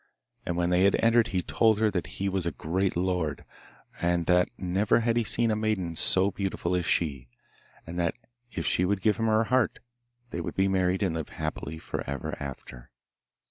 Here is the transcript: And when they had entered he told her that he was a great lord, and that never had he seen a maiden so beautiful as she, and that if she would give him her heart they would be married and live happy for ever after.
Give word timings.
And 0.47 0.57
when 0.57 0.71
they 0.71 0.85
had 0.85 0.95
entered 0.95 1.27
he 1.27 1.43
told 1.43 1.77
her 1.79 1.91
that 1.91 2.07
he 2.17 2.27
was 2.27 2.47
a 2.47 2.51
great 2.51 2.97
lord, 2.97 3.45
and 4.01 4.25
that 4.25 4.49
never 4.57 5.01
had 5.01 5.15
he 5.15 5.23
seen 5.23 5.51
a 5.51 5.55
maiden 5.55 5.95
so 5.95 6.31
beautiful 6.31 6.75
as 6.75 6.87
she, 6.87 7.27
and 7.85 7.99
that 7.99 8.15
if 8.51 8.65
she 8.65 8.83
would 8.83 9.01
give 9.01 9.17
him 9.17 9.27
her 9.27 9.43
heart 9.43 9.77
they 10.31 10.41
would 10.41 10.55
be 10.55 10.67
married 10.67 11.03
and 11.03 11.13
live 11.13 11.29
happy 11.29 11.77
for 11.77 12.03
ever 12.09 12.35
after. 12.39 12.89